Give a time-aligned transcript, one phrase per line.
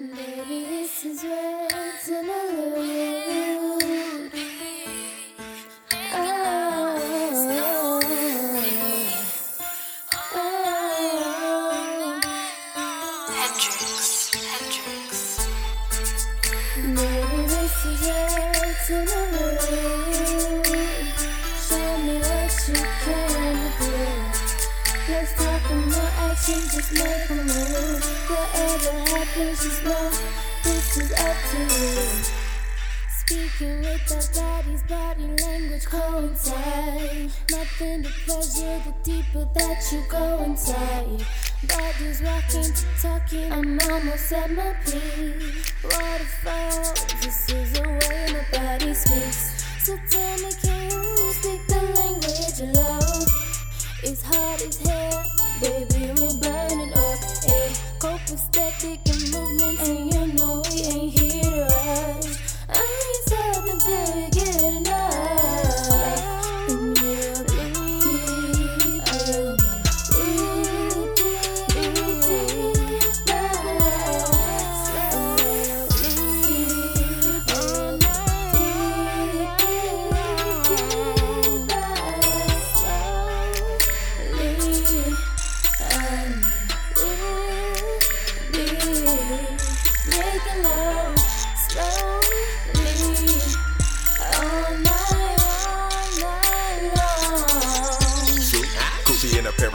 [0.00, 2.32] Baby, this is words in a.
[6.14, 6.96] Oh,
[10.36, 12.20] oh,
[13.28, 15.12] Hendrix, Hendrix.
[16.76, 19.19] Baby, this is words in a
[29.40, 29.82] Happens, just
[30.64, 31.96] this is up to you.
[33.08, 37.30] Speaking with our bodies, body language coincide.
[37.50, 41.24] Nothing to pleasure the deeper that you go inside.
[41.66, 45.72] Bodies rocking, talking, I'm almost at my peak.
[45.84, 49.64] Waterfalls, this is the way my body speaks.
[49.78, 49.96] So
[58.82, 59.99] and movement, and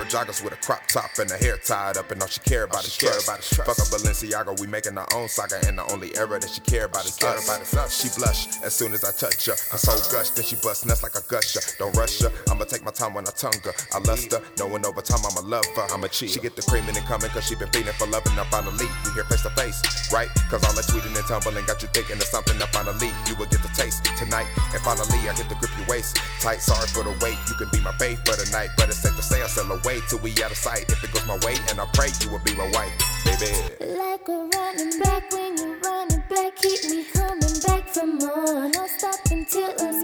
[0.09, 2.11] She in a pair of joggers with a crop top and her hair tied up,
[2.11, 3.27] and all she care about is trust.
[3.55, 6.85] Fuck up Balenciaga, we making our own saga, and the only error that she care
[6.85, 8.01] about is us.
[8.01, 9.55] She blush as soon as I touch her.
[9.71, 11.61] Her soul gush, then she bust nuts like a gusher.
[11.79, 13.73] Don't rush her, I'ma take my time when I tongue her.
[13.93, 15.87] I lust her, knowing over time I'ma love her.
[15.93, 16.31] I'm a cheat.
[16.31, 18.37] She get the creaming and coming, cause she been feeding for loving.
[18.37, 19.81] I finally, we here face to face,
[20.11, 20.29] right?
[20.49, 22.55] Cause all that tweeting and tumbling got you thinking of something.
[22.61, 25.87] I finally, you will get the taste tonight, and finally I get to grip your
[25.87, 26.61] waist tight.
[26.61, 29.15] Sorry for the wait, you can be my babe for the night, but it's safe
[29.15, 30.85] to say I'll sail away till we out of sight.
[30.89, 32.93] If it goes my way, and I pray you will be my wife,
[33.25, 33.51] baby.
[33.79, 38.69] Like we're running back when you're running back, keep me coming back for more.
[38.69, 39.94] No stop until I'm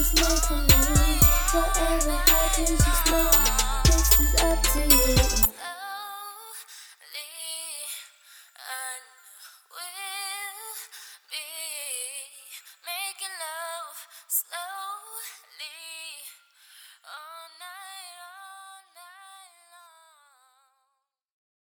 [0.00, 1.18] is meant for me.
[1.52, 3.30] Whatever happens, just know
[3.84, 5.59] this is up to you.